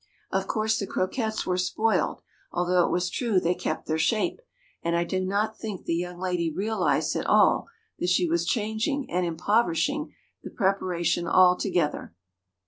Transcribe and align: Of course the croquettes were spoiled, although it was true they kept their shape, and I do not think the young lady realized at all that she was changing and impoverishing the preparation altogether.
Of 0.31 0.47
course 0.47 0.79
the 0.79 0.87
croquettes 0.87 1.45
were 1.45 1.59
spoiled, 1.59 2.23
although 2.51 2.83
it 2.83 2.89
was 2.89 3.07
true 3.07 3.39
they 3.39 3.53
kept 3.53 3.85
their 3.85 3.99
shape, 3.99 4.41
and 4.81 4.95
I 4.95 5.03
do 5.03 5.19
not 5.23 5.59
think 5.59 5.85
the 5.85 5.93
young 5.93 6.17
lady 6.17 6.51
realized 6.51 7.15
at 7.15 7.27
all 7.27 7.67
that 7.99 8.09
she 8.09 8.27
was 8.27 8.47
changing 8.47 9.11
and 9.11 9.27
impoverishing 9.27 10.15
the 10.41 10.49
preparation 10.49 11.27
altogether. 11.27 12.15